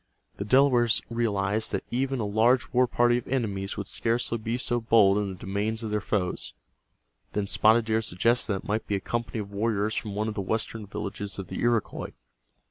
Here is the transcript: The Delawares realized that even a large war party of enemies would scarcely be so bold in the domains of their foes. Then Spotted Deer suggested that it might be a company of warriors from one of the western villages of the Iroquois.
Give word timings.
The 0.37 0.45
Delawares 0.45 1.03
realized 1.11 1.71
that 1.73 1.83
even 1.91 2.19
a 2.19 2.25
large 2.25 2.73
war 2.73 2.87
party 2.87 3.19
of 3.19 3.27
enemies 3.27 3.77
would 3.77 3.85
scarcely 3.85 4.39
be 4.39 4.57
so 4.57 4.81
bold 4.81 5.19
in 5.19 5.29
the 5.29 5.35
domains 5.35 5.83
of 5.83 5.91
their 5.91 6.01
foes. 6.01 6.55
Then 7.33 7.45
Spotted 7.45 7.85
Deer 7.85 8.01
suggested 8.01 8.47
that 8.53 8.63
it 8.63 8.67
might 8.67 8.87
be 8.87 8.95
a 8.95 8.99
company 8.99 9.37
of 9.39 9.51
warriors 9.51 9.93
from 9.93 10.15
one 10.15 10.27
of 10.27 10.33
the 10.33 10.41
western 10.41 10.87
villages 10.87 11.37
of 11.37 11.49
the 11.49 11.59
Iroquois. 11.61 12.13